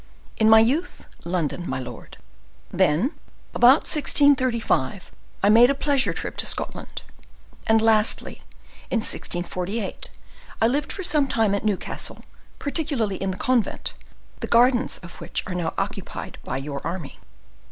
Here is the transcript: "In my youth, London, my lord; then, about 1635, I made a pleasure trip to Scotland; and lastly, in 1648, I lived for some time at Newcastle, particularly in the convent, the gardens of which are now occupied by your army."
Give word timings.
"In 0.37 0.49
my 0.49 0.59
youth, 0.59 1.05
London, 1.25 1.69
my 1.69 1.79
lord; 1.79 2.17
then, 2.71 3.11
about 3.53 3.81
1635, 3.85 5.11
I 5.43 5.49
made 5.49 5.69
a 5.69 5.75
pleasure 5.75 6.11
trip 6.11 6.37
to 6.37 6.45
Scotland; 6.47 7.03
and 7.67 7.83
lastly, 7.83 8.41
in 8.89 9.01
1648, 9.01 10.09
I 10.59 10.65
lived 10.67 10.91
for 10.91 11.03
some 11.03 11.27
time 11.27 11.53
at 11.53 11.63
Newcastle, 11.63 12.23
particularly 12.57 13.17
in 13.17 13.29
the 13.29 13.37
convent, 13.37 13.93
the 14.39 14.47
gardens 14.47 14.97
of 15.03 15.21
which 15.21 15.43
are 15.45 15.53
now 15.53 15.71
occupied 15.77 16.39
by 16.43 16.57
your 16.57 16.81
army." 16.83 17.19